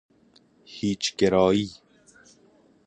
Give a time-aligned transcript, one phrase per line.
[0.65, 1.69] هیچ گرایی